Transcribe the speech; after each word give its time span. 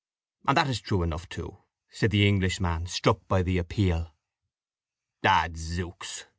"And 0.47 0.57
that 0.57 0.67
is 0.67 0.81
true 0.81 1.03
enough, 1.03 1.29
too," 1.29 1.59
said 1.91 2.09
the 2.09 2.27
Englishman, 2.27 2.87
struck 2.87 3.19
by 3.27 3.43
the 3.43 3.59
appeal. 3.59 4.15
"Adzooks!" 5.23 6.25